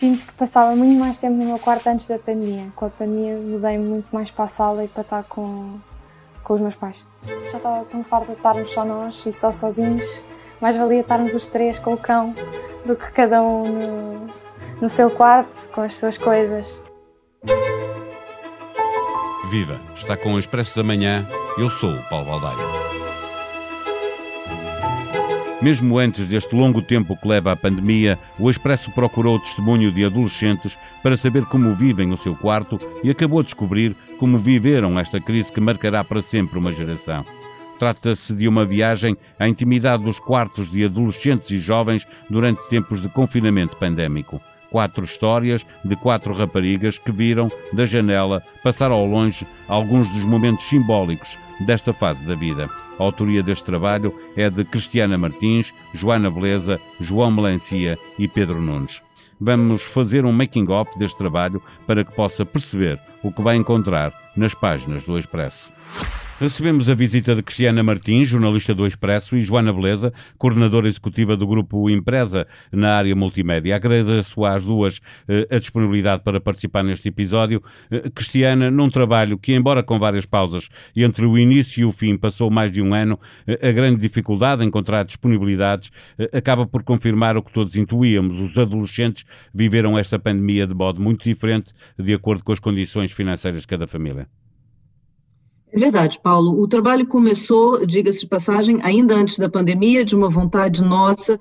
sinto 0.00 0.24
que 0.24 0.32
passava 0.32 0.74
muito 0.74 0.98
mais 0.98 1.18
tempo 1.18 1.36
no 1.36 1.44
meu 1.44 1.58
quarto 1.58 1.86
antes 1.86 2.06
da 2.08 2.18
pandemia. 2.18 2.72
Com 2.74 2.86
a 2.86 2.88
pandemia 2.88 3.36
mudei 3.36 3.78
muito 3.78 4.10
mais 4.14 4.30
para 4.30 4.46
a 4.46 4.48
sala 4.48 4.82
e 4.82 4.88
para 4.88 5.02
estar 5.02 5.22
com, 5.24 5.78
com 6.42 6.54
os 6.54 6.60
meus 6.60 6.74
pais. 6.74 7.04
Já 7.50 7.58
estava 7.58 7.84
tão 7.84 8.02
farta 8.02 8.32
de 8.32 8.38
estarmos 8.38 8.72
só 8.72 8.82
nós 8.82 9.26
e 9.26 9.32
só 9.32 9.50
sozinhos. 9.50 10.24
Mais 10.58 10.74
valia 10.74 11.00
estarmos 11.00 11.34
os 11.34 11.46
três 11.48 11.78
com 11.78 11.92
o 11.92 11.98
cão 11.98 12.34
do 12.86 12.96
que 12.96 13.10
cada 13.12 13.42
um 13.42 13.64
no, 13.68 14.26
no 14.80 14.88
seu 14.88 15.10
quarto, 15.10 15.68
com 15.68 15.82
as 15.82 15.94
suas 15.94 16.16
coisas. 16.16 16.82
Viva! 19.50 19.78
Está 19.94 20.16
com 20.16 20.32
o 20.32 20.38
Expresso 20.38 20.76
da 20.76 20.82
Manhã. 20.82 21.26
Eu 21.58 21.68
sou 21.68 21.90
o 21.90 22.08
Paulo 22.08 22.24
Baldaia. 22.26 22.79
Mesmo 25.62 25.98
antes 25.98 26.26
deste 26.26 26.56
longo 26.56 26.80
tempo 26.80 27.14
que 27.14 27.28
leva 27.28 27.52
à 27.52 27.56
pandemia, 27.56 28.18
o 28.38 28.50
Expresso 28.50 28.90
procurou 28.92 29.36
o 29.36 29.40
testemunho 29.40 29.92
de 29.92 30.06
adolescentes 30.06 30.78
para 31.02 31.18
saber 31.18 31.44
como 31.44 31.74
vivem 31.74 32.10
o 32.12 32.16
seu 32.16 32.34
quarto 32.34 32.80
e 33.04 33.10
acabou 33.10 33.40
a 33.40 33.42
descobrir 33.42 33.94
como 34.18 34.38
viveram 34.38 34.98
esta 34.98 35.20
crise 35.20 35.52
que 35.52 35.60
marcará 35.60 36.02
para 36.02 36.22
sempre 36.22 36.58
uma 36.58 36.72
geração. 36.72 37.26
Trata-se 37.78 38.34
de 38.34 38.48
uma 38.48 38.64
viagem 38.64 39.18
à 39.38 39.46
intimidade 39.46 40.02
dos 40.02 40.18
quartos 40.18 40.70
de 40.70 40.82
adolescentes 40.82 41.50
e 41.50 41.58
jovens 41.58 42.08
durante 42.30 42.66
tempos 42.70 43.02
de 43.02 43.10
confinamento 43.10 43.76
pandémico. 43.76 44.40
Quatro 44.70 45.04
histórias 45.04 45.66
de 45.84 45.94
quatro 45.94 46.32
raparigas 46.32 46.98
que 46.98 47.12
viram, 47.12 47.52
da 47.70 47.84
janela, 47.84 48.42
passar 48.62 48.90
ao 48.90 49.04
longe 49.04 49.46
alguns 49.68 50.08
dos 50.10 50.24
momentos 50.24 50.66
simbólicos 50.66 51.36
desta 51.60 51.92
fase 51.92 52.26
da 52.26 52.34
vida. 52.34 52.68
A 52.98 53.02
autoria 53.02 53.42
deste 53.42 53.64
trabalho 53.64 54.14
é 54.36 54.48
de 54.48 54.64
Cristiana 54.64 55.18
Martins, 55.18 55.72
Joana 55.94 56.30
Beleza, 56.30 56.80
João 57.00 57.30
Melancia 57.30 57.98
e 58.18 58.26
Pedro 58.26 58.60
Nunes. 58.60 59.02
Vamos 59.40 59.84
fazer 59.84 60.24
um 60.24 60.32
making-of 60.32 60.98
deste 60.98 61.16
trabalho 61.16 61.62
para 61.86 62.04
que 62.04 62.14
possa 62.14 62.44
perceber 62.44 63.00
o 63.22 63.32
que 63.32 63.40
vai 63.40 63.56
encontrar 63.56 64.12
nas 64.36 64.54
páginas 64.54 65.04
do 65.04 65.18
Expresso. 65.18 65.72
Recebemos 66.40 66.88
a 66.88 66.94
visita 66.94 67.34
de 67.34 67.42
Cristiana 67.42 67.82
Martins, 67.82 68.26
jornalista 68.26 68.74
do 68.74 68.86
Expresso, 68.86 69.36
e 69.36 69.42
Joana 69.42 69.74
Beleza, 69.74 70.10
coordenadora 70.38 70.88
executiva 70.88 71.36
do 71.36 71.46
grupo 71.46 71.90
Empresa 71.90 72.46
na 72.72 72.96
área 72.96 73.14
multimédia. 73.14 73.76
Agradeço 73.76 74.42
às 74.46 74.64
duas 74.64 75.02
eh, 75.28 75.46
a 75.50 75.58
disponibilidade 75.58 76.22
para 76.22 76.40
participar 76.40 76.82
neste 76.82 77.08
episódio. 77.08 77.62
Eh, 77.90 78.08
Cristiana, 78.08 78.70
num 78.70 78.88
trabalho 78.88 79.36
que, 79.36 79.52
embora 79.52 79.82
com 79.82 79.98
várias 79.98 80.24
pausas 80.24 80.70
entre 80.96 81.26
o 81.26 81.36
início 81.36 81.82
e 81.82 81.84
o 81.84 81.92
fim 81.92 82.16
passou 82.16 82.50
mais 82.50 82.72
de 82.72 82.80
um 82.80 82.94
ano, 82.94 83.20
eh, 83.46 83.68
a 83.68 83.70
grande 83.70 84.00
dificuldade 84.00 84.64
em 84.64 84.68
encontrar 84.68 85.04
disponibilidades 85.04 85.90
acaba 86.32 86.64
por 86.64 86.82
confirmar 86.82 87.36
o 87.36 87.42
que 87.42 87.52
todos 87.52 87.76
intuíamos. 87.76 88.40
Os 88.40 88.56
adolescentes 88.56 89.26
viveram 89.52 89.98
esta 89.98 90.18
pandemia 90.18 90.66
de 90.66 90.72
modo 90.72 91.02
muito 91.02 91.22
diferente, 91.22 91.74
de 91.98 92.14
acordo 92.14 92.42
com 92.42 92.52
as 92.52 92.58
condições 92.58 93.12
financeiras 93.12 93.60
de 93.60 93.68
cada 93.68 93.86
família. 93.86 94.26
É 95.72 95.78
verdade, 95.78 96.18
Paulo. 96.22 96.60
O 96.60 96.66
trabalho 96.66 97.06
começou, 97.06 97.86
diga-se 97.86 98.20
de 98.20 98.26
passagem, 98.26 98.80
ainda 98.82 99.14
antes 99.14 99.38
da 99.38 99.48
pandemia, 99.48 100.04
de 100.04 100.16
uma 100.16 100.28
vontade 100.28 100.82
nossa 100.82 101.38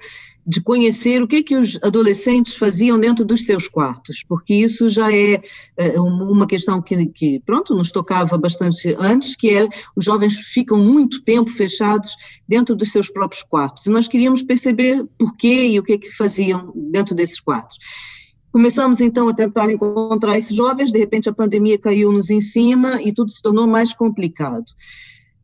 de 0.49 0.61
conhecer 0.61 1.21
o 1.21 1.27
que 1.27 1.43
que 1.43 1.55
os 1.55 1.77
adolescentes 1.83 2.55
faziam 2.55 2.99
dentro 2.99 3.23
dos 3.23 3.45
seus 3.45 3.67
quartos, 3.67 4.25
porque 4.27 4.55
isso 4.55 4.89
já 4.89 5.13
é, 5.13 5.39
é 5.77 5.99
uma 5.99 6.47
questão 6.47 6.81
que, 6.81 7.05
que, 7.05 7.39
pronto, 7.45 7.75
nos 7.75 7.91
tocava 7.91 8.35
bastante 8.35 8.95
antes, 8.97 9.35
que 9.35 9.55
é 9.55 9.67
os 9.95 10.03
jovens 10.03 10.39
ficam 10.39 10.79
muito 10.79 11.21
tempo 11.23 11.51
fechados 11.51 12.15
dentro 12.47 12.75
dos 12.75 12.91
seus 12.91 13.11
próprios 13.11 13.43
quartos, 13.43 13.85
e 13.85 13.91
nós 13.91 14.07
queríamos 14.07 14.41
perceber 14.41 15.05
por 15.19 15.37
quê 15.37 15.67
e 15.67 15.79
o 15.79 15.83
que 15.83 15.99
que 15.99 16.11
faziam 16.11 16.73
dentro 16.75 17.13
desses 17.13 17.39
quartos. 17.39 17.77
Começamos 18.51 18.99
então 18.99 19.29
a 19.29 19.33
tentar 19.33 19.71
encontrar 19.71 20.37
esses 20.37 20.55
jovens, 20.55 20.91
de 20.91 20.97
repente 20.97 21.29
a 21.29 21.33
pandemia 21.33 21.77
caiu-nos 21.77 22.29
em 22.29 22.41
cima 22.41 23.01
e 23.01 23.13
tudo 23.13 23.31
se 23.31 23.41
tornou 23.41 23.67
mais 23.67 23.93
complicado. 23.93 24.65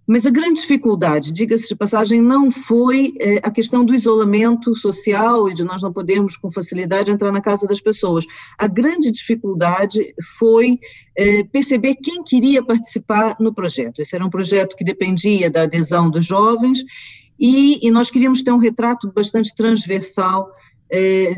Mas 0.08 0.26
a 0.26 0.30
grande 0.30 0.62
dificuldade, 0.62 1.32
diga-se 1.32 1.68
de 1.68 1.76
passagem, 1.76 2.22
não 2.22 2.52
foi 2.52 3.14
é, 3.20 3.38
a 3.38 3.50
questão 3.50 3.84
do 3.84 3.94
isolamento 3.94 4.76
social 4.76 5.50
e 5.50 5.54
de 5.54 5.64
nós 5.64 5.82
não 5.82 5.92
podermos 5.92 6.38
com 6.38 6.52
facilidade 6.52 7.10
entrar 7.10 7.32
na 7.32 7.42
casa 7.42 7.68
das 7.68 7.82
pessoas. 7.82 8.26
A 8.58 8.68
grande 8.68 9.12
dificuldade 9.12 10.14
foi 10.38 10.80
é, 11.18 11.44
perceber 11.46 11.96
quem 11.96 12.24
queria 12.24 12.64
participar 12.64 13.36
no 13.40 13.54
projeto. 13.54 14.00
Esse 14.00 14.16
era 14.16 14.26
um 14.26 14.30
projeto 14.30 14.78
que 14.78 14.84
dependia 14.84 15.50
da 15.50 15.64
adesão 15.64 16.10
dos 16.10 16.26
jovens 16.26 16.84
e, 17.40 17.86
e 17.86 17.90
nós 17.90 18.12
queríamos 18.12 18.44
ter 18.44 18.52
um 18.52 18.60
retrato 18.60 19.12
bastante 19.12 19.56
transversal 19.56 20.52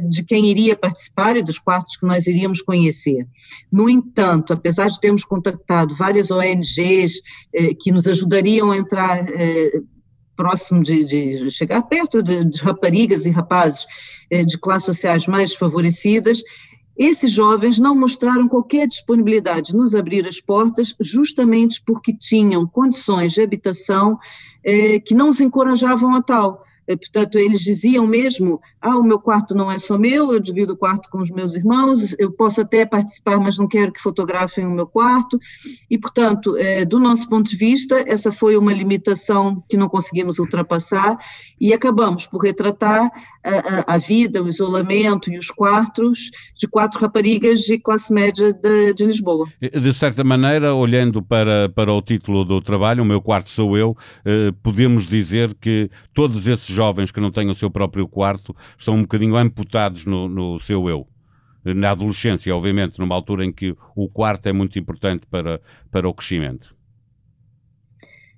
de 0.09 0.23
quem 0.23 0.47
iria 0.47 0.75
participar 0.75 1.37
e 1.37 1.41
dos 1.41 1.57
quartos 1.57 1.95
que 1.95 2.05
nós 2.05 2.27
iríamos 2.27 2.61
conhecer. 2.61 3.25
No 3.71 3.89
entanto, 3.89 4.53
apesar 4.53 4.89
de 4.89 4.99
termos 4.99 5.23
contactado 5.23 5.95
várias 5.95 6.29
ONGs 6.31 7.21
é, 7.53 7.73
que 7.73 7.91
nos 7.91 8.07
ajudariam 8.07 8.71
a 8.71 8.77
entrar 8.77 9.25
é, 9.29 9.81
próximo 10.35 10.83
de, 10.83 11.03
de, 11.03 11.51
chegar 11.51 11.81
perto 11.83 12.21
de, 12.21 12.45
de 12.45 12.59
raparigas 12.61 13.25
e 13.25 13.31
rapazes 13.31 13.85
de 14.45 14.57
classes 14.57 14.85
sociais 14.87 15.25
mais 15.25 15.55
favorecidas, 15.55 16.43
esses 16.97 17.31
jovens 17.31 17.79
não 17.79 17.95
mostraram 17.95 18.45
qualquer 18.45 18.85
disponibilidade 18.85 19.71
de 19.71 19.77
nos 19.77 19.95
abrir 19.95 20.27
as 20.27 20.41
portas, 20.41 20.93
justamente 20.99 21.81
porque 21.85 22.13
tinham 22.13 22.67
condições 22.67 23.31
de 23.31 23.41
habitação 23.41 24.19
que 25.05 25.15
não 25.15 25.29
os 25.29 25.39
encorajavam 25.39 26.13
a 26.13 26.21
tal. 26.21 26.61
Eh, 26.87 26.95
portanto, 26.95 27.37
eles 27.37 27.61
diziam 27.61 28.07
mesmo: 28.07 28.61
ah, 28.81 28.97
o 28.97 29.03
meu 29.03 29.19
quarto 29.19 29.53
não 29.53 29.71
é 29.71 29.77
só 29.77 29.97
meu, 29.97 30.33
eu 30.33 30.39
divido 30.39 30.73
o 30.73 30.77
quarto 30.77 31.09
com 31.09 31.19
os 31.19 31.29
meus 31.29 31.55
irmãos, 31.55 32.15
eu 32.17 32.31
posso 32.31 32.61
até 32.61 32.85
participar, 32.85 33.37
mas 33.37 33.57
não 33.57 33.67
quero 33.67 33.91
que 33.91 34.01
fotografem 34.01 34.65
o 34.65 34.71
meu 34.71 34.87
quarto. 34.87 35.39
E, 35.89 35.97
portanto, 35.97 36.55
é, 36.57 36.85
do 36.85 36.99
nosso 36.99 37.29
ponto 37.29 37.49
de 37.49 37.57
vista, 37.57 38.03
essa 38.07 38.31
foi 38.31 38.55
uma 38.55 38.73
limitação 38.73 39.63
que 39.69 39.77
não 39.77 39.89
conseguimos 39.89 40.39
ultrapassar 40.39 41.17
e 41.59 41.73
acabamos 41.73 42.27
por 42.27 42.41
retratar 42.43 43.11
a, 43.43 43.95
a 43.95 43.97
vida, 43.97 44.43
o 44.43 44.49
isolamento 44.49 45.31
e 45.31 45.37
os 45.37 45.49
quartos 45.49 46.31
de 46.57 46.67
quatro 46.67 46.99
raparigas 46.99 47.61
de 47.61 47.79
classe 47.79 48.13
média 48.13 48.53
de, 48.53 48.93
de 48.93 49.05
Lisboa. 49.05 49.47
De 49.59 49.93
certa 49.93 50.23
maneira, 50.23 50.73
olhando 50.73 51.21
para, 51.21 51.69
para 51.69 51.91
o 51.91 52.01
título 52.01 52.43
do 52.43 52.61
trabalho, 52.61 53.03
O 53.03 53.05
Meu 53.05 53.21
Quarto 53.21 53.49
Sou 53.49 53.77
Eu, 53.77 53.95
eh, 54.25 54.51
podemos 54.61 55.07
dizer 55.07 55.55
que 55.55 55.89
todos 56.13 56.47
esses 56.47 56.76
jovens 56.77 57.11
que 57.11 57.19
não 57.19 57.31
têm 57.31 57.49
o 57.49 57.55
seu 57.55 57.69
próprio 57.69 58.07
quarto 58.07 58.55
estão 58.77 58.95
um 58.95 59.01
bocadinho 59.01 59.35
amputados 59.35 60.05
no, 60.05 60.29
no 60.29 60.59
seu 60.59 60.87
eu 60.87 61.07
na 61.73 61.91
adolescência, 61.91 62.55
obviamente, 62.55 62.99
numa 62.99 63.15
altura 63.15 63.43
em 63.43 63.51
que 63.51 63.75
o 63.95 64.07
quarto 64.07 64.47
é 64.47 64.53
muito 64.53 64.79
importante 64.79 65.25
para, 65.25 65.59
para 65.91 66.07
o 66.07 66.13
crescimento. 66.13 66.76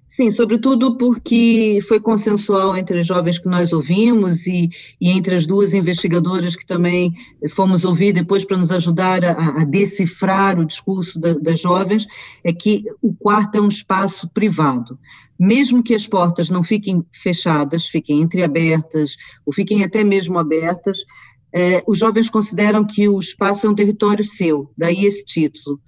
Sim, 0.09 0.31
sobretudo 0.31 0.97
porque 0.97 1.80
foi 1.88 2.00
consensual 2.00 2.75
entre 2.75 3.00
os 3.00 3.06
jovens 3.06 3.38
que 3.38 3.47
nós 3.47 3.72
ouvimos 3.72 4.47
e, 4.47 4.68
e 5.00 5.12
entre 5.12 5.36
as 5.36 5.46
duas 5.46 5.75
investigadoras 5.75 6.56
que 6.56 6.66
também 6.66 7.14
fomos 7.52 7.86
ouvir 7.86 8.12
depois 8.12 8.44
para 8.44 8.58
nos 8.58 8.72
ajudar 8.72 9.24
a, 9.24 9.62
a 9.62 9.66
decifrar 9.66 10.59
o 10.59 10.66
discurso 10.66 11.20
da, 11.20 11.36
das 11.36 11.59
jovens, 11.59 12.08
é 12.44 12.52
que 12.52 12.84
o 13.03 13.14
quarto 13.14 13.59
é 13.59 13.62
um 13.62 13.70
espaço 13.70 14.28
privado 14.30 14.97
mesmo 15.40 15.81
que 15.81 15.96
as 15.96 16.06
portas 16.06 16.50
não 16.50 16.62
fiquem 16.62 17.02
fechadas, 17.14 17.88
fiquem 17.88 18.22
entreabertas, 18.22 19.16
ou 19.46 19.53
fiquem 19.53 19.86
até 19.86 20.03
mesmo 20.03 20.38
abertas, 20.38 20.97
eh, 21.53 21.81
os 21.88 21.97
jovens 21.97 22.30
consideram 22.30 22.86
que 22.86 23.08
o 23.08 23.18
espaço 23.18 23.66
é 23.66 23.70
um 23.70 23.76
território 23.76 24.26
seu, 24.26 24.70
daí 24.78 25.06
esse 25.06 25.24
título. 25.24 25.80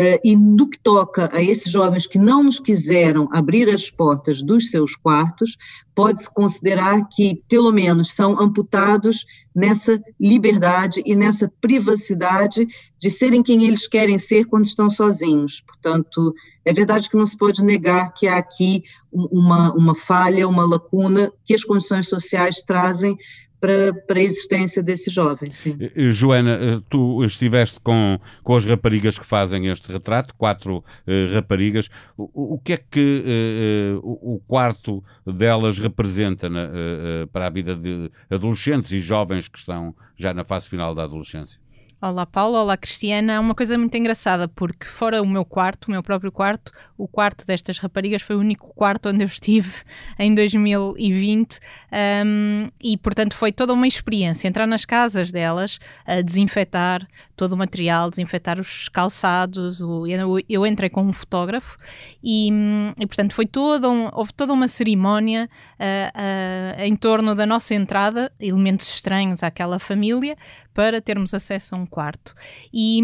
Eh, 0.00 0.20
e 0.22 0.36
no 0.36 0.70
que 0.70 0.78
toca 0.78 1.28
a 1.32 1.42
esses 1.42 1.72
jovens 1.72 2.06
que 2.06 2.20
não 2.20 2.44
nos 2.44 2.60
quiseram 2.60 3.28
abrir 3.32 3.68
as 3.68 3.90
portas 3.90 4.40
dos 4.40 4.70
seus 4.70 4.94
quartos, 4.94 5.58
pode-se 5.92 6.32
considerar 6.32 7.08
que, 7.08 7.42
pelo 7.48 7.72
menos, 7.72 8.12
são 8.12 8.40
amputados 8.40 9.26
nessa 9.52 10.00
liberdade 10.20 11.02
e 11.04 11.16
nessa 11.16 11.52
privacidade 11.60 12.64
de 12.96 13.10
serem 13.10 13.42
quem 13.42 13.64
eles 13.64 13.88
querem 13.88 14.18
ser 14.18 14.44
quando 14.44 14.66
estão 14.66 14.88
sozinhos. 14.88 15.64
Portanto, 15.66 16.32
é 16.64 16.72
verdade 16.72 17.10
que 17.10 17.16
não 17.16 17.26
se 17.26 17.36
pode 17.36 17.64
negar 17.64 18.14
que 18.14 18.28
há 18.28 18.36
aqui 18.36 18.84
uma, 19.10 19.74
uma 19.74 19.96
falha, 19.96 20.46
uma 20.46 20.64
lacuna 20.64 21.32
que 21.44 21.54
as 21.56 21.64
condições 21.64 22.08
sociais 22.08 22.62
trazem 22.62 23.18
para, 23.60 23.92
para 23.92 24.18
a 24.18 24.22
existência 24.22 24.82
desses 24.82 25.12
jovens. 25.12 25.56
Sim. 25.56 25.76
Eh, 25.80 25.92
eh, 25.94 26.10
Joana, 26.10 26.52
eh, 26.52 26.80
tu 26.88 27.24
estiveste 27.24 27.80
com, 27.80 28.18
com 28.42 28.56
as 28.56 28.64
raparigas 28.64 29.18
que 29.18 29.26
fazem 29.26 29.66
este 29.68 29.90
retrato, 29.90 30.34
quatro 30.36 30.78
uh, 30.78 31.34
raparigas. 31.34 31.88
O, 32.16 32.54
o, 32.54 32.58
que 32.58 32.74
é 32.74 32.76
que 32.76 33.24
uh, 33.24 33.98
o, 34.04 34.40
quarto 34.46 35.02
delas 35.26 35.78
representa 35.78 36.48
na, 36.48 36.66
uh, 36.66 37.26
para 37.32 37.46
a 37.46 37.50
vida 37.50 37.74
de 37.74 38.10
adolescentes 38.30 38.92
e 38.92 39.00
jovens 39.00 39.48
que 39.48 39.58
estão 39.58 39.94
já 40.16 40.32
na 40.32 40.44
fase 40.44 40.68
final 40.68 40.94
da 40.94 41.04
adolescência? 41.04 41.60
Olá 42.00 42.24
Paula, 42.24 42.62
olá 42.62 42.76
Cristiana. 42.76 43.32
É 43.32 43.40
uma 43.40 43.56
coisa 43.56 43.76
muito 43.76 43.92
engraçada 43.96 44.46
porque 44.46 44.86
fora 44.86 45.20
o 45.20 45.26
meu 45.26 45.44
quarto, 45.44 45.86
o 45.86 45.90
meu 45.90 46.00
próprio 46.00 46.30
quarto, 46.30 46.70
o 46.96 47.08
quarto 47.08 47.44
destas 47.44 47.80
raparigas 47.80 48.22
foi 48.22 48.36
o 48.36 48.38
único 48.38 48.72
quarto 48.72 49.08
onde 49.08 49.24
eu 49.24 49.26
estive 49.26 49.82
em 50.16 50.32
2020 50.32 51.58
Um, 51.90 52.70
e 52.82 52.96
portanto 52.98 53.34
foi 53.34 53.50
toda 53.50 53.72
uma 53.72 53.86
experiência 53.86 54.46
entrar 54.46 54.66
nas 54.66 54.84
casas 54.84 55.32
delas, 55.32 55.78
a 56.06 56.20
desinfetar 56.20 57.06
todo 57.34 57.52
o 57.52 57.56
material, 57.56 58.10
desinfetar 58.10 58.60
os 58.60 58.88
calçados. 58.88 59.80
O, 59.80 60.06
eu, 60.06 60.38
eu, 60.48 60.66
entrei 60.66 60.90
com 60.90 61.02
um 61.02 61.12
fotógrafo 61.12 61.76
e, 62.22 62.50
e 62.98 63.06
portanto 63.06 63.34
foi 63.34 63.46
toda 63.46 63.88
um, 63.88 64.10
houve 64.12 64.34
toda 64.34 64.52
uma 64.52 64.68
cerimónia 64.68 65.48
uh, 65.78 66.80
uh, 66.80 66.82
em 66.82 66.94
torno 66.94 67.34
da 67.34 67.46
nossa 67.46 67.74
entrada, 67.74 68.30
elementos 68.38 68.88
estranhos 68.88 69.42
àquela 69.42 69.78
família, 69.78 70.36
para 70.74 71.00
termos 71.00 71.34
acesso 71.34 71.74
a 71.74 71.78
um 71.78 71.86
quarto. 71.86 72.34
E, 72.72 73.00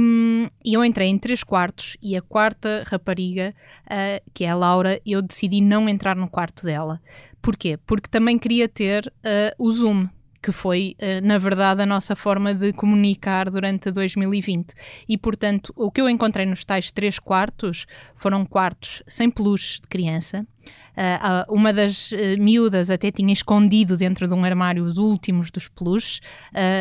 e 0.65 0.75
eu 0.75 0.85
entrei 0.85 1.09
em 1.09 1.19
três 1.19 1.43
quartos 1.43 1.97
e 2.01 2.17
a 2.17 2.23
quarta 2.23 2.85
rapariga, 2.87 3.55
uh, 3.87 4.31
que 4.33 4.45
é 4.45 4.51
a 4.51 4.55
Laura, 4.55 5.01
eu 5.05 5.21
decidi 5.21 5.61
não 5.61 5.89
entrar 5.89 6.15
no 6.15 6.29
quarto 6.29 6.65
dela. 6.65 7.01
Porquê? 7.43 7.77
Porque 7.85 8.09
também 8.09 8.39
queria 8.39 8.69
ter 8.75 9.07
uh, 9.07 9.55
o 9.59 9.71
Zoom 9.71 10.09
que 10.43 10.53
foi, 10.53 10.95
uh, 11.01 11.27
na 11.27 11.39
verdade, 11.39 11.81
a 11.81 11.87
nossa 11.87 12.15
forma 12.15 12.53
de 12.53 12.71
comunicar 12.75 13.49
durante 13.49 13.91
2020. 13.91 14.75
E, 15.09 15.17
portanto, 15.17 15.73
o 15.75 15.91
que 15.91 16.03
eu 16.03 16.09
encontrei 16.11 16.45
nos 16.45 16.67
tais 16.67 16.91
três 16.91 17.19
quartos 17.19 17.87
foram 18.15 18.45
quartos 18.45 19.03
sem 19.09 19.31
peluche 19.31 19.81
de 19.81 19.89
criança, 19.89 20.47
Uh, 20.95 21.53
uma 21.53 21.73
das 21.73 22.13
miúdas 22.39 22.89
até 22.89 23.11
tinha 23.11 23.33
escondido 23.33 23.97
dentro 23.97 24.29
de 24.29 24.33
um 24.33 24.45
armário 24.45 24.85
os 24.85 24.97
últimos 24.97 25.51
dos 25.51 25.69
peluches, 25.69 26.21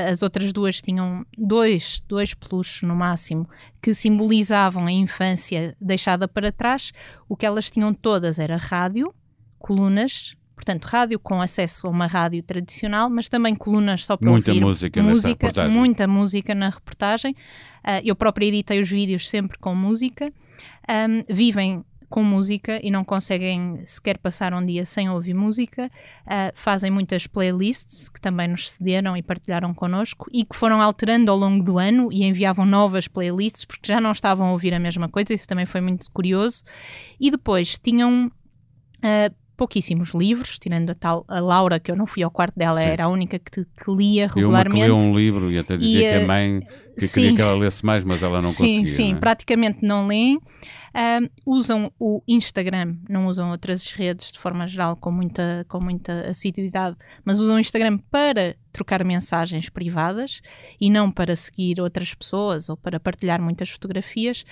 as 0.07 0.21
outras 0.21 0.53
duas 0.53 0.79
tinham 0.79 1.25
dois, 1.35 1.99
dois 2.07 2.35
peluches 2.35 2.83
no 2.83 2.95
máximo 2.95 3.49
que 3.81 3.91
simbolizavam 3.91 4.85
a 4.85 4.91
infância 4.91 5.75
deixada 5.81 6.27
para 6.27 6.51
trás. 6.51 6.91
O 7.27 7.35
que 7.35 7.43
elas 7.43 7.71
tinham 7.71 7.91
todas 7.91 8.37
era 8.37 8.55
rádio, 8.55 9.11
colunas, 9.57 10.35
portanto, 10.63 10.85
rádio 10.85 11.19
com 11.19 11.41
acesso 11.41 11.87
a 11.87 11.89
uma 11.89 12.07
rádio 12.07 12.41
tradicional, 12.41 13.09
mas 13.09 13.27
também 13.27 13.53
colunas 13.53 14.05
só 14.05 14.15
para 14.15 14.31
muita 14.31 14.51
ouvir 14.51 14.61
música, 14.61 15.03
música 15.03 15.67
muita 15.67 16.07
música 16.07 16.55
na 16.55 16.69
reportagem. 16.69 17.33
Uh, 17.83 17.99
eu 18.03 18.15
própria 18.15 18.45
editei 18.45 18.81
os 18.81 18.89
vídeos 18.89 19.29
sempre 19.29 19.57
com 19.59 19.75
música. 19.75 20.31
Um, 20.89 21.33
vivem 21.33 21.83
com 22.09 22.23
música 22.23 22.79
e 22.81 22.89
não 22.89 23.03
conseguem 23.03 23.81
sequer 23.85 24.17
passar 24.19 24.53
um 24.53 24.65
dia 24.65 24.85
sem 24.85 25.09
ouvir 25.09 25.33
música. 25.33 25.91
Uh, 26.25 26.53
fazem 26.53 26.89
muitas 26.89 27.27
playlists 27.27 28.07
que 28.07 28.21
também 28.21 28.47
nos 28.47 28.71
cederam 28.71 29.17
e 29.17 29.21
partilharam 29.21 29.73
connosco 29.73 30.29
e 30.31 30.45
que 30.45 30.55
foram 30.55 30.81
alterando 30.81 31.29
ao 31.29 31.37
longo 31.37 31.61
do 31.61 31.77
ano 31.77 32.09
e 32.09 32.23
enviavam 32.23 32.65
novas 32.65 33.07
playlists 33.07 33.65
porque 33.65 33.91
já 33.91 33.99
não 33.99 34.13
estavam 34.13 34.47
a 34.47 34.51
ouvir 34.53 34.73
a 34.73 34.79
mesma 34.79 35.09
coisa. 35.09 35.33
Isso 35.33 35.47
também 35.47 35.65
foi 35.65 35.81
muito 35.81 36.09
curioso. 36.11 36.63
E 37.19 37.29
depois 37.29 37.77
tinham. 37.77 38.31
Uh, 38.99 39.42
pouquíssimos 39.63 40.13
livros, 40.13 40.59
tirando 40.59 40.89
a 40.89 40.93
tal 40.93 41.23
a 41.25 41.39
Laura, 41.39 41.79
que 41.79 41.89
eu 41.89 41.95
não 41.95 42.05
fui 42.05 42.21
ao 42.21 42.29
quarto 42.29 42.53
dela, 42.57 42.81
Sim. 42.81 42.87
era 42.87 43.05
a 43.05 43.07
única 43.07 43.39
que, 43.39 43.63
que 43.63 43.91
lia 43.95 44.27
regularmente. 44.27 44.85
Eu 44.85 44.97
que 44.97 45.03
leu 45.03 45.11
um 45.11 45.17
livro 45.17 45.49
e 45.49 45.57
até 45.57 45.77
dizia 45.77 46.09
e, 46.09 46.17
que 46.17 46.23
a 46.23 46.27
mãe 46.27 46.67
que 46.95 47.07
sim. 47.07 47.21
queria 47.21 47.35
que 47.35 47.41
ela 47.41 47.55
lesse 47.55 47.85
mais, 47.85 48.03
mas 48.03 48.23
ela 48.23 48.41
não 48.41 48.49
sim, 48.49 48.57
conseguia. 48.57 48.87
Sim, 48.87 48.95
sim, 48.95 49.13
é? 49.13 49.15
praticamente 49.15 49.79
não 49.81 50.07
leem. 50.07 50.39
Um, 50.95 51.27
usam 51.43 51.91
o 51.99 52.21
Instagram, 52.27 52.97
não 53.09 53.25
usam 53.25 53.49
outras 53.49 53.91
redes 53.91 54.31
de 54.31 54.37
forma 54.37 54.67
geral 54.67 54.95
com 54.95 55.09
muita, 55.09 55.65
com 55.67 55.81
muita 55.81 56.29
assiduidade, 56.29 56.95
mas 57.25 57.39
usam 57.39 57.55
o 57.55 57.59
Instagram 57.59 57.97
para 58.11 58.55
trocar 58.71 59.03
mensagens 59.03 59.69
privadas 59.69 60.39
e 60.79 60.91
não 60.91 61.09
para 61.09 61.35
seguir 61.35 61.81
outras 61.81 62.13
pessoas 62.13 62.69
ou 62.69 62.77
para 62.77 62.99
partilhar 62.99 63.41
muitas 63.41 63.71
fotografias, 63.71 64.45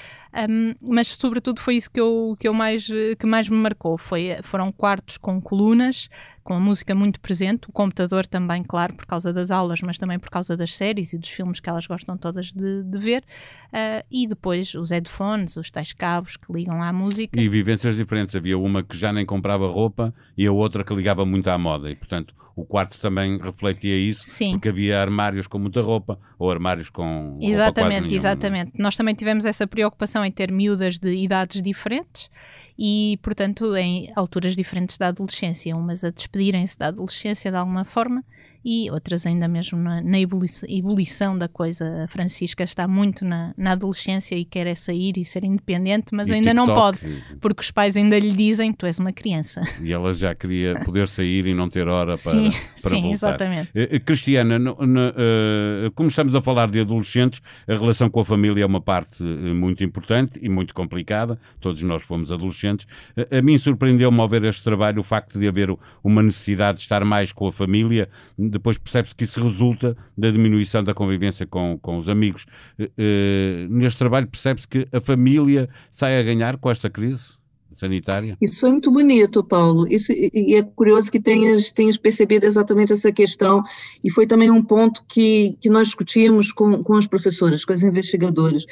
um, 0.50 0.74
mas 0.82 1.10
sobretudo 1.10 1.62
foi 1.62 1.76
isso 1.76 1.92
que, 1.92 2.00
eu, 2.00 2.36
que, 2.40 2.48
eu 2.48 2.54
mais, 2.56 2.88
que 3.20 3.26
mais 3.28 3.48
me 3.48 3.58
marcou, 3.58 3.96
foi, 3.96 4.36
foram 4.44 4.72
quartos 4.72 5.20
com 5.20 5.40
colunas, 5.40 6.10
com 6.44 6.54
a 6.54 6.60
música 6.60 6.96
muito 6.96 7.20
presente, 7.20 7.70
o 7.70 7.72
computador 7.72 8.26
também, 8.26 8.64
claro, 8.64 8.94
por 8.94 9.06
causa 9.06 9.32
das 9.32 9.52
aulas, 9.52 9.82
mas 9.82 9.98
também 9.98 10.20
por 10.20 10.30
causa 10.30 10.58
das 10.58 10.76
séries 10.76 11.14
e 11.14 11.18
dos 11.18 11.30
filmes 11.30 11.60
que 11.60 11.70
elas 11.70 11.86
gostam 11.88 12.18
todas 12.18 12.52
de, 12.52 12.84
de 12.84 12.98
ver, 12.98 13.24
uh, 13.68 14.06
e 14.12 14.28
depois 14.28 14.74
os 14.76 14.92
headphones, 14.92 15.56
os 15.58 15.70
tais 15.70 15.94
cabos 15.94 16.38
que 16.38 16.52
ligam 16.52 16.82
à 16.82 16.92
música. 16.92 17.40
E 17.40 17.48
vivências 17.48 17.96
diferentes, 17.96 18.36
havia 18.36 18.58
uma 18.58 18.84
que 18.84 18.98
já 18.98 19.14
nem 19.14 19.26
comprava 19.26 19.68
roupa 19.68 20.14
e 20.38 20.46
a 20.48 20.52
outra 20.52 20.84
que 20.84 20.94
ligava 20.94 21.26
muito 21.26 21.50
à 21.50 21.58
moda, 21.58 21.92
e 21.92 21.96
portanto 21.96 22.34
o 22.56 22.66
quarto 22.66 23.00
também 23.00 23.38
refletia 23.38 23.96
isso, 23.98 24.24
Sim. 24.28 24.52
porque 24.52 24.70
havia 24.70 25.00
armários 25.00 25.48
com 25.48 25.58
muita 25.58 25.82
roupa 25.82 26.20
ou 26.38 26.52
armários 26.52 26.90
com 26.90 27.34
Exatamente, 27.40 28.14
exatamente. 28.14 28.72
Nós 28.78 28.96
também 28.96 29.16
tivemos 29.16 29.46
essa 29.46 29.66
preocupação 29.66 30.24
em 30.26 30.32
ter 30.32 30.52
miúdas 30.52 31.00
de 31.00 31.16
idades 31.16 31.62
diferentes 31.62 32.30
e, 32.78 33.20
portanto, 33.22 33.76
em 33.76 34.12
alturas 34.16 34.56
diferentes 34.56 34.98
da 34.98 35.08
adolescência, 35.08 35.76
umas 35.76 36.04
a 36.04 36.10
despedirem-se 36.10 36.78
da 36.78 36.88
adolescência 36.88 37.52
de 37.52 37.58
alguma 37.58 37.86
forma 37.86 38.24
e 38.64 38.90
outras 38.92 39.26
ainda 39.26 39.48
mesmo 39.48 39.80
na, 39.80 40.02
na 40.02 40.20
ebulição, 40.20 40.70
ebulição, 40.70 41.38
da 41.38 41.48
coisa. 41.48 42.04
A 42.04 42.08
Francisca 42.08 42.64
está 42.64 42.88
muito 42.88 43.26
na, 43.26 43.54
na, 43.58 43.72
adolescência 43.72 44.36
e 44.36 44.46
quer 44.46 44.68
é 44.68 44.76
sair 44.76 45.18
e 45.18 45.26
ser 45.26 45.44
independente, 45.44 46.14
mas 46.14 46.30
e 46.30 46.34
ainda 46.34 46.52
TikTok, 46.52 46.68
não 46.68 46.76
pode, 46.76 47.00
porque 47.40 47.62
os 47.62 47.72
pais 47.72 47.98
ainda 47.98 48.18
lhe 48.20 48.34
dizem: 48.34 48.72
Tu 48.72 48.86
és 48.86 49.00
uma 49.00 49.12
criança. 49.12 49.62
E 49.82 49.92
ela 49.92 50.14
já 50.14 50.36
queria 50.36 50.80
poder 50.86 51.08
sair 51.08 51.48
e 51.48 51.54
não 51.54 51.70
ter 51.70 51.88
hora 51.88 52.18
para, 52.18 52.32
sim, 52.32 52.52
para 52.82 52.92
sim, 52.92 53.02
voltar. 53.02 53.14
exatamente. 53.14 53.70
Uh, 53.70 54.00
Cristiana, 54.06 54.60
no, 54.60 54.76
no, 54.76 55.10
uh, 55.10 55.92
como 55.96 56.10
estamos 56.10 56.36
a 56.36 56.42
falar 56.42 56.70
de 56.70 56.80
adolescentes, 56.80 57.42
a 57.68 57.74
relação 57.74 58.10
com 58.10 58.20
a 58.20 58.26
família 58.26 58.64
é 58.64 58.66
uma 58.66 58.82
parte 58.82 59.24
muito 59.24 59.84
importante 59.84 60.40
e 60.42 60.50
muito 60.50 60.74
complicada. 60.74 61.40
Todos 61.60 61.82
nós 61.82 62.04
fomos 62.04 62.32
adolescentes. 62.32 62.86
Uh, 63.18 63.38
a 63.38 63.42
mim 63.42 63.58
surpreendeu-me 63.58 64.20
ao 64.20 64.30
ver 64.30 64.44
este 64.44 64.64
trabalho 64.64 65.02
o 65.02 65.04
facto 65.04 65.40
de 65.40 65.48
haver 65.48 65.76
uma 66.04 66.22
necessidade 66.22 66.78
de 66.78 66.84
estar 66.84 67.04
mais 67.04 67.32
com 67.32 67.48
a 67.48 67.52
família 67.52 68.10
depois 68.52 68.78
percebe-se 68.78 69.16
que 69.16 69.24
isso 69.24 69.42
resulta 69.42 69.96
da 70.18 70.30
diminuição 70.30 70.84
da 70.84 70.94
convivência 70.94 71.46
com, 71.46 71.80
com 71.82 71.98
os 71.98 72.10
amigos. 72.10 72.46
Uh, 72.80 73.68
neste 73.70 73.98
trabalho 73.98 74.28
percebe-se 74.28 74.68
que 74.68 74.88
a 74.92 75.00
família 75.00 75.70
sai 75.92 76.20
a 76.20 76.24
ganhar 76.24 76.58
com 76.58 76.70
esta 76.70 76.90
crise 76.90 77.42
sanitária? 77.74 78.38
Isso 78.42 78.60
foi 78.60 78.72
muito 78.72 78.92
bonito, 78.92 79.44
Paulo. 79.44 79.88
Isso, 79.90 80.12
e 80.12 80.56
é 80.56 80.64
curioso 80.64 81.12
que 81.12 81.20
tenhas, 81.20 81.72
tenhas 81.72 81.98
percebido 81.98 82.46
exatamente 82.46 82.94
essa 82.94 83.12
questão, 83.12 83.64
e 84.04 84.12
foi 84.12 84.28
também 84.28 84.52
um 84.52 84.64
ponto 84.64 85.04
que, 85.08 85.58
que 85.62 85.70
nós 85.70 85.88
discutimos 85.88 86.52
com, 86.52 86.84
com 86.84 86.96
as 86.96 87.08
professoras, 87.08 87.64
com 87.64 87.74
as 87.74 87.84
investigadoras. 87.84 88.66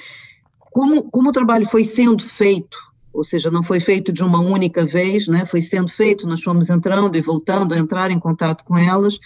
Como, 0.72 1.10
como 1.10 1.30
o 1.30 1.34
trabalho 1.34 1.66
foi 1.66 1.84
sendo 1.84 2.24
feito, 2.24 2.78
ou 3.14 3.24
seja, 3.24 3.50
não 3.50 3.64
foi 3.64 3.80
feito 3.80 4.12
de 4.12 4.24
uma 4.24 4.40
única 4.40 4.86
vez, 4.86 5.28
né? 5.28 5.46
foi 5.46 5.62
sendo 5.62 5.90
feito, 5.90 6.28
nós 6.28 6.44
fomos 6.44 6.70
entrando 6.70 7.16
e 7.16 7.22
voltando 7.22 7.74
a 7.74 7.78
entrar 7.78 8.12
em 8.12 8.20
contato 8.20 8.64
com 8.64 8.78
elas, 8.78 9.20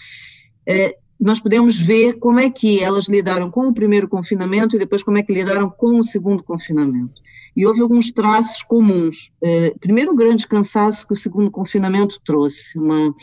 nós 1.20 1.40
podemos 1.40 1.78
ver 1.78 2.14
como 2.18 2.40
é 2.40 2.50
que 2.50 2.82
elas 2.82 3.08
lidaram 3.08 3.50
com 3.50 3.68
o 3.68 3.74
primeiro 3.74 4.08
confinamento 4.08 4.76
e 4.76 4.78
depois 4.78 5.02
como 5.02 5.16
é 5.16 5.22
que 5.22 5.32
lidaram 5.32 5.70
com 5.70 5.98
o 5.98 6.04
segundo 6.04 6.42
confinamento. 6.42 7.22
E 7.56 7.64
houve 7.64 7.80
alguns 7.80 8.10
traços 8.10 8.62
comuns. 8.62 9.30
É, 9.40 9.72
primeiro, 9.80 10.12
o 10.12 10.16
grande 10.16 10.46
cansaço 10.46 11.06
que 11.06 11.12
o 11.12 11.16
segundo 11.16 11.50
confinamento 11.50 12.20
trouxe, 12.24 12.78
uma, 12.78 13.14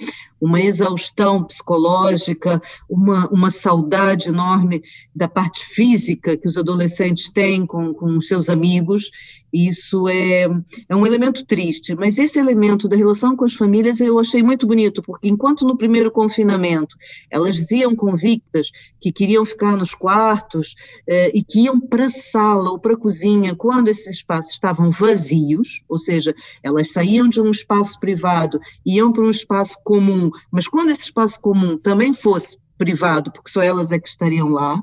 uma 0.41 0.59
exaustão 0.59 1.43
psicológica, 1.43 2.59
uma, 2.89 3.29
uma 3.29 3.51
saudade 3.51 4.29
enorme 4.29 4.81
da 5.15 5.27
parte 5.27 5.63
física 5.63 6.35
que 6.35 6.47
os 6.47 6.57
adolescentes 6.57 7.29
têm 7.29 7.65
com, 7.65 7.93
com 7.93 8.19
seus 8.19 8.49
amigos. 8.49 9.11
Isso 9.53 10.07
é, 10.07 10.47
é 10.87 10.95
um 10.95 11.05
elemento 11.05 11.45
triste, 11.45 11.93
mas 11.93 12.17
esse 12.17 12.39
elemento 12.39 12.87
da 12.87 12.95
relação 12.95 13.35
com 13.35 13.43
as 13.43 13.53
famílias 13.53 13.99
eu 13.99 14.17
achei 14.17 14.41
muito 14.41 14.65
bonito, 14.65 15.01
porque 15.03 15.27
enquanto 15.27 15.65
no 15.65 15.77
primeiro 15.77 16.09
confinamento 16.09 16.95
elas 17.29 17.57
diziam 17.57 17.93
convictas 17.93 18.71
que 19.01 19.11
queriam 19.11 19.45
ficar 19.45 19.75
nos 19.75 19.93
quartos 19.93 20.75
eh, 21.05 21.31
e 21.33 21.43
que 21.43 21.65
iam 21.65 21.81
para 21.81 22.05
a 22.05 22.09
sala 22.09 22.71
ou 22.71 22.79
para 22.79 22.93
a 22.93 22.97
cozinha 22.97 23.53
quando 23.53 23.89
esses 23.89 24.15
espaços 24.15 24.53
estavam 24.53 24.89
vazios, 24.89 25.83
ou 25.89 25.99
seja, 25.99 26.33
elas 26.63 26.91
saíam 26.91 27.27
de 27.27 27.41
um 27.41 27.51
espaço 27.51 27.99
privado 27.99 28.57
e 28.85 28.97
iam 28.97 29.11
para 29.11 29.23
um 29.23 29.29
espaço 29.29 29.77
comum 29.83 30.30
mas 30.51 30.67
quando 30.67 30.89
esse 30.89 31.03
espaço 31.03 31.39
comum 31.39 31.77
também 31.77 32.13
fosse 32.13 32.57
privado, 32.77 33.31
porque 33.31 33.51
só 33.51 33.61
elas 33.61 33.91
é 33.91 33.99
que 33.99 34.09
estariam 34.09 34.49
lá, 34.49 34.81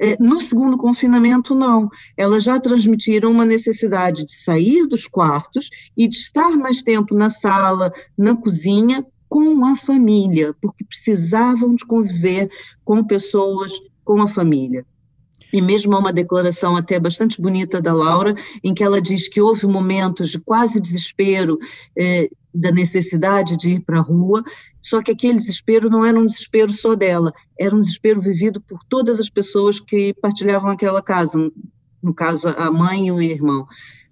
eh, 0.00 0.16
no 0.18 0.40
segundo 0.40 0.76
confinamento, 0.76 1.54
não. 1.54 1.88
Elas 2.16 2.44
já 2.44 2.58
transmitiram 2.58 3.30
uma 3.30 3.44
necessidade 3.44 4.24
de 4.24 4.34
sair 4.34 4.86
dos 4.86 5.06
quartos 5.06 5.70
e 5.96 6.08
de 6.08 6.16
estar 6.16 6.50
mais 6.56 6.82
tempo 6.82 7.14
na 7.14 7.30
sala, 7.30 7.92
na 8.16 8.36
cozinha, 8.36 9.06
com 9.28 9.66
a 9.66 9.76
família, 9.76 10.54
porque 10.60 10.84
precisavam 10.84 11.74
de 11.74 11.84
conviver 11.84 12.48
com 12.84 13.04
pessoas, 13.04 13.72
com 14.04 14.22
a 14.22 14.28
família. 14.28 14.86
E 15.52 15.60
mesmo 15.60 15.94
há 15.94 15.98
uma 15.98 16.12
declaração 16.12 16.76
até 16.76 16.98
bastante 16.98 17.40
bonita 17.40 17.80
da 17.80 17.92
Laura, 17.92 18.34
em 18.62 18.74
que 18.74 18.82
ela 18.82 19.00
diz 19.00 19.28
que 19.28 19.40
houve 19.40 19.66
momentos 19.66 20.30
de 20.30 20.40
quase 20.40 20.80
desespero 20.80 21.58
eh, 21.96 22.28
da 22.54 22.70
necessidade 22.70 23.56
de 23.56 23.70
ir 23.70 23.80
para 23.80 23.98
a 23.98 24.02
rua, 24.02 24.42
só 24.80 25.02
que 25.02 25.10
aquele 25.10 25.38
desespero 25.38 25.90
não 25.90 26.04
era 26.04 26.18
um 26.18 26.26
desespero 26.26 26.72
só 26.72 26.94
dela, 26.94 27.32
era 27.58 27.74
um 27.74 27.80
desespero 27.80 28.20
vivido 28.20 28.60
por 28.60 28.78
todas 28.88 29.18
as 29.18 29.28
pessoas 29.28 29.80
que 29.80 30.14
partilhavam 30.14 30.70
aquela 30.70 31.02
casa, 31.02 31.50
no 32.02 32.14
caso 32.14 32.48
a 32.48 32.70
mãe 32.70 33.08
e 33.08 33.12
o 33.12 33.20
irmão. 33.20 33.66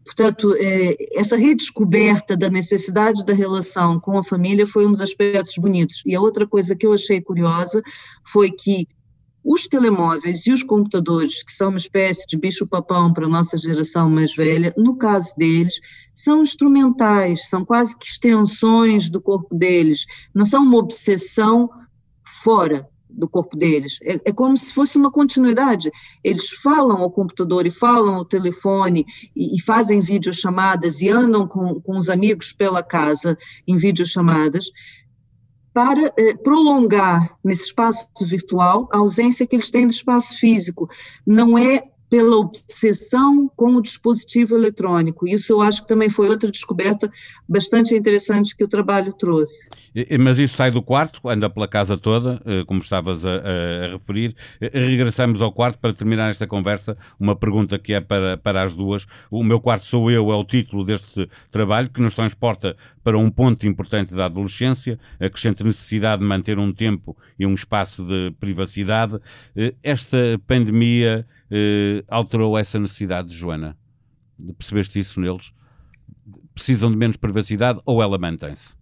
Portanto, 0.05 0.55
é, 0.59 0.97
essa 1.19 1.37
redescoberta 1.37 2.37
da 2.37 2.51
necessidade 2.51 3.25
da 3.25 3.33
relação 3.33 4.01
com 4.01 4.19
a 4.19 4.25
família 4.25 4.67
foi 4.67 4.85
um 4.85 4.91
dos 4.91 5.01
aspectos 5.01 5.55
bonitos. 5.57 6.03
E 6.05 6.15
a 6.15 6.21
outra 6.21 6.47
coisa 6.47 6.75
que 6.75 6.85
eu 6.85 6.93
achei 6.93 7.21
curiosa 7.21 7.81
foi 8.27 8.51
que 8.51 8.89
os 9.53 9.67
telemóveis 9.69 10.47
e 10.47 10.53
os 10.53 10.63
computadores, 10.63 11.43
que 11.43 11.53
são 11.53 11.69
uma 11.69 11.79
espécie 11.79 12.27
de 12.27 12.39
bicho-papão 12.39 13.13
para 13.13 13.27
a 13.27 13.29
nossa 13.29 13.59
geração 13.59 14.09
mais 14.09 14.35
velha, 14.35 14.73
no 14.77 14.97
caso 14.97 15.35
deles, 15.37 15.79
são 16.15 16.43
instrumentais, 16.43 17.49
são 17.49 17.65
quase 17.65 17.99
que 17.99 18.07
extensões 18.07 19.11
do 19.11 19.21
corpo 19.21 19.55
deles, 19.55 20.07
não 20.35 20.47
são 20.47 20.63
uma 20.63 20.79
obsessão 20.79 21.69
fora 22.25 22.89
do 23.11 23.29
corpo 23.29 23.57
deles. 23.57 23.99
É, 24.03 24.21
é, 24.25 24.33
como 24.33 24.57
se 24.57 24.73
fosse 24.73 24.97
uma 24.97 25.11
continuidade. 25.11 25.91
Eles 26.25 26.49
falam 26.49 27.03
ao 27.03 27.11
computador 27.11 27.67
e 27.67 27.71
falam 27.71 28.15
ao 28.15 28.25
telefone 28.25 29.05
e, 29.37 29.57
e 29.57 29.61
fazem 29.61 30.01
videochamadas 30.01 31.03
e 31.03 31.11
andam 31.11 31.47
com, 31.47 31.79
com 31.81 31.99
os 31.99 32.09
amigos 32.09 32.55
pela 32.55 32.83
casa 32.83 33.37
em 33.67 33.77
videochamadas 33.77 34.71
para 35.73 36.13
eh, 36.19 36.35
prolongar 36.43 37.37
nesse 37.43 37.65
espaço 37.65 38.09
virtual 38.23 38.89
a 38.93 38.99
ausência 38.99 39.47
que 39.47 39.57
eles 39.57 39.71
têm 39.71 39.87
do 39.87 39.93
espaço 39.93 40.39
físico. 40.39 40.89
Não 41.27 41.57
é 41.57 41.83
pela 42.13 42.37
obsessão 42.37 43.51
com 43.57 43.77
o 43.77 43.81
dispositivo 43.81 44.55
eletrônico. 44.55 45.27
Isso 45.27 45.51
eu 45.51 45.63
acho 45.63 45.81
que 45.81 45.89
também 45.89 46.11
foi 46.11 46.29
outra 46.29 46.51
descoberta 46.51 47.11
bastante 47.49 47.95
interessante 47.95 48.55
que 48.55 48.63
o 48.63 48.69
trabalho 48.69 49.15
trouxe. 49.15 49.71
Mas 50.21 50.39
isso 50.39 50.55
sai 50.55 50.71
do 50.71 50.83
quarto, 50.83 51.27
anda 51.27 51.49
pela 51.49 51.67
casa 51.67 51.97
toda, 51.97 52.39
eh, 52.45 52.65
como 52.67 52.83
estavas 52.83 53.25
a, 53.25 53.37
a, 53.37 53.93
referir. 53.93 54.37
Eh, 54.61 54.71
regressamos 54.75 55.41
ao 55.41 55.51
quarto 55.51 55.79
para 55.79 55.95
terminar 55.95 56.29
esta 56.29 56.47
conversa. 56.47 56.99
Uma 57.19 57.35
pergunta 57.35 57.79
que 57.79 57.95
é 57.95 58.01
para, 58.03 58.37
para 58.37 58.63
as 58.63 58.75
duas. 58.75 59.07
O 59.31 59.43
meu 59.43 59.59
quarto 59.59 59.87
sou 59.87 60.11
eu 60.11 60.31
é 60.31 60.37
o 60.37 60.45
título 60.45 60.85
deste 60.85 61.27
trabalho 61.51 61.89
que 61.89 62.03
nos 62.03 62.13
transporta 62.13 62.77
para 63.03 63.19
um 63.19 63.31
ponto 63.31 63.67
importante 63.67 64.15
da 64.15 64.27
adolescência, 64.27 64.99
a 65.21 65.29
crescente 65.29 65.65
necessidade 65.65 66.23
de 66.23 66.29
manter 66.29 66.59
um 66.59 66.73
tempo 66.73 67.17
e 67.39 67.47
um 67.47 67.55
espaço 67.55 68.05
de 68.05 68.31
privacidade. 68.39 69.19
Eh, 69.57 69.75
esta 69.83 70.19
pandemia 70.47 71.27
eh, 71.51 72.05
alterou 72.09 72.57
essa 72.57 72.79
necessidade, 72.79 73.35
Joana? 73.35 73.77
Percebeste 74.59 75.01
isso 75.01 75.21
neles? 75.21 75.53
Precisam 76.55 76.91
de 76.91 76.97
menos 76.97 77.17
privacidade 77.17 77.81
ou 77.85 78.03
ela 78.03 78.19
mantém-se? 78.19 78.77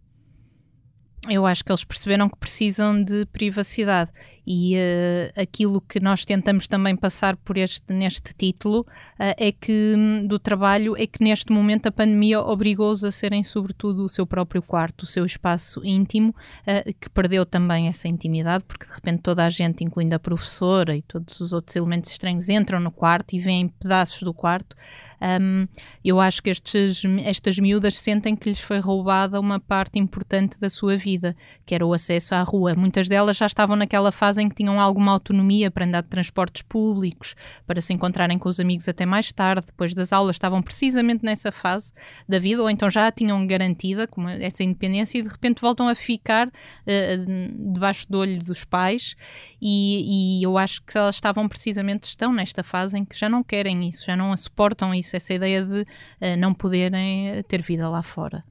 Eu 1.29 1.45
acho 1.45 1.63
que 1.63 1.71
eles 1.71 1.85
perceberam 1.85 2.31
que 2.31 2.39
precisam 2.39 3.03
de 3.03 3.27
privacidade 3.27 4.11
e 4.47 4.77
uh, 4.77 5.41
aquilo 5.41 5.81
que 5.81 6.01
nós 6.01 6.25
tentamos 6.25 6.67
também 6.67 6.97
passar 6.97 7.37
por 7.37 7.57
este 7.57 7.93
neste 7.93 8.33
título 8.35 8.81
uh, 8.81 9.35
é 9.37 9.53
que 9.53 9.95
um, 9.97 10.27
do 10.27 10.39
trabalho 10.39 10.97
é 10.97 11.07
que 11.07 11.23
neste 11.23 11.53
momento 11.53 11.87
a 11.87 11.93
pandemia 11.93 12.41
obrigou-os 12.41 13.03
a 13.05 13.11
serem 13.11 13.43
sobretudo 13.43 14.05
o 14.05 14.09
seu 14.09 14.27
próprio 14.27 14.63
quarto, 14.63 15.03
o 15.03 15.07
seu 15.07 15.25
espaço 15.27 15.85
íntimo, 15.85 16.31
uh, 16.31 16.95
que 17.01 17.11
perdeu 17.11 17.45
também 17.45 17.89
essa 17.89 18.07
intimidade, 18.07 18.65
porque 18.65 18.87
de 18.87 18.93
repente 18.93 19.23
toda 19.23 19.45
a 19.45 19.51
gente, 19.51 19.83
incluindo 19.83 20.15
a 20.15 20.19
professora 20.19 20.97
e 20.97 21.03
todos 21.03 21.41
os 21.41 21.53
outros 21.53 21.75
elementos 21.77 22.11
estranhos, 22.11 22.49
entram 22.49 22.79
no 22.81 22.91
quarto 22.91 23.35
e 23.35 23.41
veem 23.41 23.69
pedaços 23.69 24.23
do 24.23 24.33
quarto. 24.33 24.77
Um, 25.21 25.67
eu 26.05 26.21
acho 26.21 26.43
que 26.43 26.51
estes, 26.51 27.03
estas 27.25 27.59
miúdas 27.59 27.99
sentem 27.99 28.37
que 28.37 28.49
lhes 28.49 28.61
foi 28.61 28.79
roubada 28.79 29.39
uma 29.39 29.59
parte 29.61 29.99
importante 29.99 30.59
da 30.59 30.71
sua 30.71 30.97
vida, 30.97 31.37
que 31.67 31.75
era 31.75 31.85
o 31.85 31.93
acesso 31.93 32.35
à 32.35 32.43
rua. 32.43 32.75
Muitas 32.75 33.09
delas 33.09 33.37
já 33.37 33.47
estavam 33.47 33.77
naquela 33.77 34.13
fase 34.13 34.30
em 34.39 34.49
que 34.49 34.55
tinham 34.55 34.81
alguma 34.81 35.13
autonomia 35.13 35.71
para 35.71 35.85
andar 35.85 36.03
de 36.03 36.09
transportes 36.09 36.63
públicos, 36.63 37.35
para 37.67 37.81
se 37.81 37.93
encontrarem 37.93 38.39
com 38.39 38.49
os 38.49 38.61
amigos 38.61 38.89
até 38.89 39.07
mais 39.07 39.33
tarde, 39.33 39.67
depois 39.67 39.95
das 39.95 40.13
aulas, 40.13 40.37
estavam 40.37 40.63
precisamente 40.63 41.25
nessa 41.25 41.53
fase 41.53 41.93
da 42.29 42.39
vida, 42.39 42.63
ou 42.63 42.71
então 42.71 42.91
já 42.91 43.07
a 43.07 43.13
tinham 43.13 43.47
garantida, 43.47 44.09
essa 44.41 44.63
independência, 44.63 45.19
e 45.19 45.23
de 45.23 45.29
repente 45.29 45.61
voltam 45.61 45.89
a 45.89 45.95
ficar 45.95 46.49
uh, 46.49 47.73
debaixo 47.73 48.07
do 48.11 48.19
olho 48.19 48.43
dos 48.43 48.65
pais, 48.65 49.17
e, 49.61 50.39
e, 50.41 50.43
eu 50.43 50.57
acho 50.57 50.83
que 50.83 50.97
elas 50.97 51.15
estavam 51.15 51.49
precisamente, 51.49 52.05
estão 52.05 52.33
nesta 52.33 52.63
fase 52.63 52.99
em 52.99 53.05
que 53.05 53.17
já 53.17 53.29
não 53.29 53.43
querem 53.43 53.89
isso, 53.89 54.07
já 54.07 54.17
não 54.17 54.37
suportam 54.37 54.95
isso, 54.95 55.17
essa 55.17 55.35
ideia 55.35 55.65
de 55.65 55.81
uh, 55.81 56.37
não 56.39 56.55
poderem 56.55 57.29
eh, 57.29 57.43
ter 57.43 57.63
vida 57.63 57.89
lá 57.89 58.03
fora. 58.03 58.45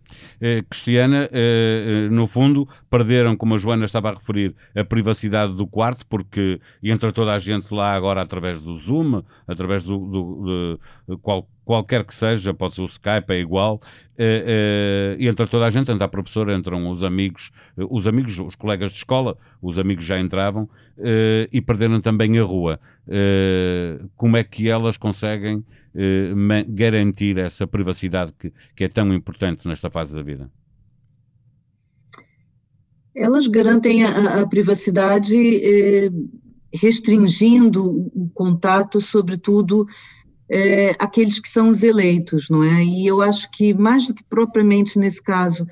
Cristiana, 0.69 1.29
no 2.09 2.25
fundo, 2.25 2.67
perderam, 2.89 3.37
como 3.37 3.55
a 3.55 3.57
Joana 3.57 3.85
estava 3.85 4.09
a 4.09 4.13
referir, 4.15 4.55
a 4.75 4.83
privacidade 4.83 5.53
do 5.53 5.67
quarto, 5.69 6.05
porque 6.07 6.59
entra 6.83 7.11
toda 7.13 7.33
a 7.33 7.39
gente 7.39 7.73
lá 7.73 7.93
agora 7.93 8.21
através 8.21 8.61
do 8.61 8.77
Zoom, 8.77 9.23
através 9.47 9.83
do, 9.83 9.97
do 9.97 10.79
de, 11.07 11.17
qual, 11.17 11.47
qualquer 11.69 12.03
que 12.03 12.15
seja, 12.15 12.51
pode 12.51 12.73
ser 12.73 12.81
o 12.81 12.85
Skype, 12.85 13.29
é 13.29 13.39
igual, 13.39 13.75
uh, 13.75 13.77
uh, 14.17 15.21
entra 15.23 15.45
toda 15.45 15.67
a 15.67 15.69
gente, 15.69 15.91
entra 15.91 16.05
a 16.05 16.07
professora, 16.07 16.51
entram 16.53 16.89
os 16.89 17.03
amigos, 17.03 17.51
uh, 17.77 17.87
os 17.95 18.07
amigos, 18.07 18.39
os 18.39 18.55
colegas 18.55 18.91
de 18.91 18.97
escola, 18.97 19.37
os 19.61 19.77
amigos 19.77 20.03
já 20.03 20.19
entravam 20.19 20.67
e 21.51 21.61
perderam 21.61 22.01
também 22.01 22.37
a 22.39 22.43
rua. 22.43 22.77
como 24.17 24.35
é 24.35 24.43
que 24.43 24.69
elas 24.69 24.97
conseguem 24.97 25.63
garantir 26.67 27.37
essa 27.37 27.65
privacidade 27.65 28.33
que, 28.37 28.51
que 28.75 28.83
é 28.83 28.89
tão 28.89 29.13
importante 29.13 29.65
nesta 29.65 29.89
fase 29.89 30.13
da 30.13 30.21
vida? 30.21 30.49
Elas 33.15 33.47
garantem 33.47 34.03
a, 34.03 34.41
a 34.41 34.47
privacidade 34.47 35.35
restringindo 36.73 38.09
o 38.13 38.29
contato, 38.33 39.01
sobretudo 39.01 39.87
é, 40.49 40.91
aqueles 40.99 41.39
que 41.39 41.47
são 41.47 41.69
os 41.69 41.83
eleitos, 41.83 42.49
não 42.49 42.63
é? 42.63 42.83
E 42.83 43.05
eu 43.05 43.21
acho 43.21 43.49
que, 43.51 43.73
mais 43.73 44.07
do 44.07 44.13
que 44.13 44.23
propriamente 44.23 44.97
nesse 44.97 45.21
caso, 45.21 45.65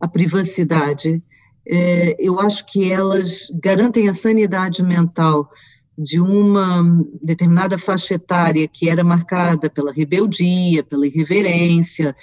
a 0.00 0.06
privacidade, 0.06 1.22
é, 1.66 2.16
eu 2.18 2.38
acho 2.40 2.64
que 2.66 2.90
elas 2.90 3.48
garantem 3.62 4.08
a 4.08 4.12
sanidade 4.14 4.82
mental 4.82 5.48
de 5.96 6.20
uma 6.20 6.82
determinada 7.22 7.78
faixa 7.78 8.14
etária 8.14 8.68
que 8.68 8.88
era 8.88 9.04
marcada 9.04 9.70
pela 9.70 9.92
rebeldia, 9.92 10.82
pela 10.82 11.06
irreverência, 11.06 12.14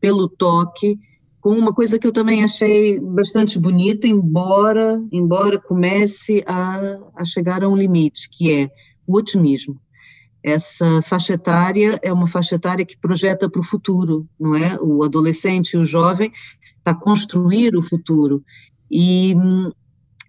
pelo 0.00 0.28
toque, 0.28 0.98
com 1.46 1.52
uma 1.52 1.72
coisa 1.72 1.96
que 1.96 2.04
eu 2.04 2.10
também 2.10 2.42
achei 2.42 2.98
bastante 2.98 3.56
bonita, 3.56 4.08
embora, 4.08 5.00
embora 5.12 5.60
comece 5.60 6.42
a, 6.44 6.98
a 7.14 7.24
chegar 7.24 7.62
a 7.62 7.68
um 7.68 7.76
limite, 7.76 8.28
que 8.28 8.52
é 8.52 8.68
o 9.06 9.16
otimismo. 9.16 9.80
Essa 10.42 11.00
faixa 11.02 11.34
etária 11.34 12.00
é 12.02 12.12
uma 12.12 12.26
faixa 12.26 12.56
etária 12.56 12.84
que 12.84 12.98
projeta 12.98 13.48
para 13.48 13.60
o 13.60 13.64
futuro, 13.64 14.26
não 14.40 14.56
é? 14.56 14.76
O 14.80 15.04
adolescente 15.04 15.74
e 15.74 15.76
o 15.76 15.84
jovem 15.84 16.32
está 16.78 16.90
a 16.90 16.94
construir 16.96 17.76
o 17.76 17.82
futuro. 17.82 18.42
E, 18.90 19.32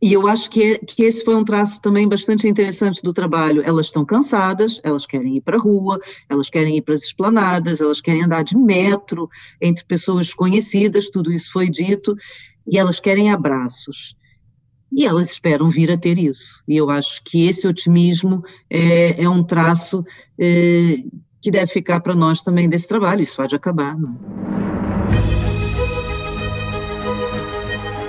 e 0.01 0.13
eu 0.13 0.27
acho 0.27 0.49
que, 0.49 0.63
é, 0.63 0.77
que 0.77 1.03
esse 1.03 1.23
foi 1.23 1.35
um 1.35 1.43
traço 1.43 1.81
também 1.81 2.07
bastante 2.07 2.47
interessante 2.47 3.01
do 3.01 3.13
trabalho. 3.13 3.61
Elas 3.65 3.87
estão 3.87 4.05
cansadas, 4.05 4.79
elas 4.83 5.05
querem 5.05 5.37
ir 5.37 5.41
para 5.41 5.57
a 5.57 5.59
rua, 5.59 5.99
elas 6.29 6.49
querem 6.49 6.77
ir 6.77 6.81
para 6.81 6.93
as 6.93 7.03
esplanadas, 7.03 7.81
elas 7.81 8.01
querem 8.01 8.23
andar 8.23 8.43
de 8.43 8.57
metro 8.57 9.29
entre 9.61 9.83
pessoas 9.85 10.33
conhecidas, 10.33 11.09
tudo 11.09 11.31
isso 11.31 11.51
foi 11.51 11.69
dito, 11.69 12.15
e 12.67 12.77
elas 12.77 12.99
querem 12.99 13.31
abraços 13.31 14.15
e 14.91 15.05
elas 15.05 15.29
esperam 15.29 15.69
vir 15.69 15.91
a 15.91 15.97
ter 15.97 16.17
isso. 16.17 16.63
E 16.67 16.77
eu 16.77 16.89
acho 16.89 17.21
que 17.23 17.47
esse 17.47 17.67
otimismo 17.67 18.43
é, 18.69 19.23
é 19.23 19.29
um 19.29 19.43
traço 19.43 20.05
é, 20.39 21.03
que 21.41 21.51
deve 21.51 21.67
ficar 21.67 21.99
para 21.99 22.15
nós 22.15 22.41
também 22.41 22.69
desse 22.69 22.87
trabalho, 22.87 23.21
isso 23.21 23.35
pode 23.35 23.55
acabar. 23.55 23.97
Não? 23.97 24.17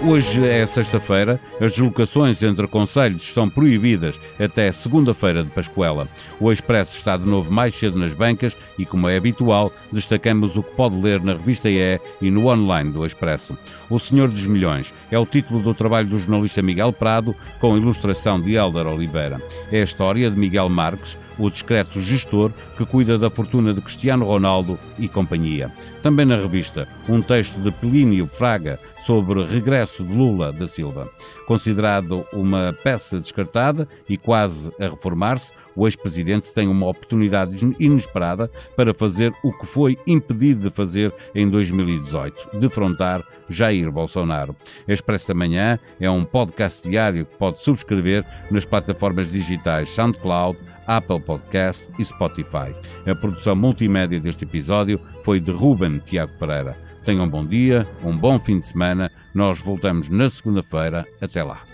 Hoje 0.00 0.46
é 0.46 0.64
sexta-feira, 0.64 1.40
as 1.60 1.72
deslocações 1.72 2.40
entre 2.42 2.68
conselhos 2.68 3.24
estão 3.24 3.50
proibidas 3.50 4.18
até 4.38 4.70
segunda-feira 4.70 5.42
de 5.42 5.50
Pascoela. 5.50 6.06
O 6.38 6.52
Expresso 6.52 6.96
está 6.96 7.16
de 7.16 7.26
novo 7.26 7.50
mais 7.50 7.74
cedo 7.74 7.98
nas 7.98 8.14
bancas 8.14 8.56
e, 8.78 8.86
como 8.86 9.08
é 9.08 9.16
habitual, 9.16 9.72
destacamos 9.90 10.56
o 10.56 10.62
que 10.62 10.70
pode 10.76 10.94
ler 10.94 11.20
na 11.20 11.32
revista 11.32 11.68
EE 11.68 12.00
e 12.22 12.30
no 12.30 12.46
online 12.46 12.92
do 12.92 13.04
Expresso. 13.04 13.58
O 13.90 13.98
Senhor 13.98 14.28
dos 14.28 14.46
Milhões 14.46 14.94
é 15.10 15.18
o 15.18 15.26
título 15.26 15.60
do 15.60 15.74
trabalho 15.74 16.06
do 16.06 16.18
jornalista 16.20 16.62
Miguel 16.62 16.92
Prado, 16.92 17.34
com 17.60 17.76
ilustração 17.76 18.40
de 18.40 18.54
Helder 18.54 18.86
Oliveira. 18.86 19.42
É 19.72 19.80
a 19.80 19.84
história 19.84 20.30
de 20.30 20.38
Miguel 20.38 20.68
Marques, 20.68 21.18
o 21.38 21.50
discreto 21.50 22.00
gestor 22.00 22.50
que 22.76 22.84
cuida 22.84 23.18
da 23.18 23.30
fortuna 23.30 23.72
de 23.72 23.80
Cristiano 23.80 24.24
Ronaldo 24.24 24.78
e 24.98 25.08
companhia. 25.08 25.72
Também 26.02 26.26
na 26.26 26.36
revista, 26.36 26.88
um 27.08 27.22
texto 27.22 27.58
de 27.60 27.70
Plínio 27.70 28.26
Fraga 28.26 28.78
sobre 29.06 29.44
regresso 29.44 30.02
de 30.04 30.12
Lula 30.12 30.52
da 30.52 30.66
Silva. 30.66 31.08
Considerado 31.46 32.26
uma 32.32 32.74
peça 32.82 33.18
descartada 33.18 33.88
e 34.08 34.16
quase 34.16 34.70
a 34.78 34.88
reformar-se, 34.88 35.52
o 35.78 35.86
ex-presidente 35.86 36.52
tem 36.52 36.66
uma 36.66 36.88
oportunidade 36.88 37.56
inesperada 37.78 38.50
para 38.76 38.92
fazer 38.92 39.32
o 39.44 39.52
que 39.52 39.64
foi 39.64 39.96
impedido 40.08 40.68
de 40.68 40.74
fazer 40.74 41.14
em 41.32 41.48
2018, 41.48 42.58
defrontar 42.58 43.22
Jair 43.48 43.90
Bolsonaro. 43.92 44.56
Expresso 44.88 45.28
da 45.28 45.34
Manhã 45.34 45.78
é 46.00 46.10
um 46.10 46.24
podcast 46.24 46.86
diário 46.88 47.24
que 47.24 47.36
pode 47.36 47.62
subscrever 47.62 48.24
nas 48.50 48.64
plataformas 48.64 49.30
digitais 49.30 49.90
SoundCloud, 49.90 50.58
Apple 50.84 51.20
Podcast 51.20 51.88
e 51.96 52.04
Spotify. 52.04 52.74
A 53.06 53.14
produção 53.14 53.54
multimédia 53.54 54.18
deste 54.18 54.44
episódio 54.44 55.00
foi 55.22 55.38
de 55.38 55.52
Ruben 55.52 55.98
Tiago 55.98 56.32
Pereira. 56.40 56.76
Tenham 57.04 57.24
um 57.24 57.28
bom 57.28 57.46
dia, 57.46 57.86
um 58.02 58.16
bom 58.16 58.40
fim 58.40 58.58
de 58.58 58.66
semana. 58.66 59.10
Nós 59.32 59.60
voltamos 59.60 60.08
na 60.08 60.28
segunda-feira. 60.28 61.06
Até 61.20 61.42
lá. 61.42 61.67